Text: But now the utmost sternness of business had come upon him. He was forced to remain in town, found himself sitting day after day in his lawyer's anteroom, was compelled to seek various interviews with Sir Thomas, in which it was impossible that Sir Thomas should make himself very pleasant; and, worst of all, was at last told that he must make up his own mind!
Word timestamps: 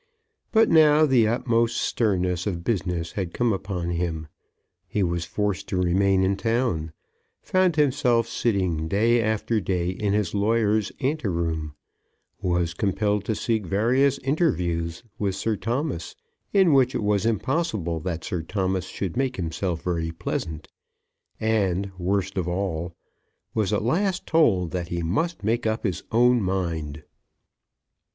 But 0.51 0.67
now 0.67 1.05
the 1.05 1.27
utmost 1.27 1.77
sternness 1.77 2.47
of 2.47 2.63
business 2.63 3.11
had 3.11 3.35
come 3.35 3.53
upon 3.53 3.91
him. 3.91 4.29
He 4.87 5.03
was 5.03 5.25
forced 5.25 5.67
to 5.69 5.77
remain 5.77 6.23
in 6.23 6.37
town, 6.37 6.91
found 7.43 7.75
himself 7.75 8.27
sitting 8.27 8.87
day 8.87 9.21
after 9.21 9.59
day 9.61 9.91
in 9.91 10.13
his 10.13 10.33
lawyer's 10.33 10.91
anteroom, 11.01 11.75
was 12.41 12.73
compelled 12.73 13.25
to 13.25 13.35
seek 13.35 13.67
various 13.67 14.17
interviews 14.23 15.03
with 15.19 15.35
Sir 15.35 15.55
Thomas, 15.55 16.15
in 16.51 16.73
which 16.73 16.95
it 16.95 17.03
was 17.03 17.23
impossible 17.27 17.99
that 17.99 18.23
Sir 18.23 18.41
Thomas 18.41 18.85
should 18.87 19.15
make 19.15 19.35
himself 19.35 19.83
very 19.83 20.09
pleasant; 20.09 20.67
and, 21.39 21.91
worst 21.99 22.39
of 22.39 22.47
all, 22.47 22.95
was 23.53 23.71
at 23.71 23.83
last 23.83 24.25
told 24.25 24.71
that 24.71 24.87
he 24.87 25.03
must 25.03 25.43
make 25.43 25.67
up 25.67 25.83
his 25.83 26.01
own 26.11 26.41
mind! 26.41 27.03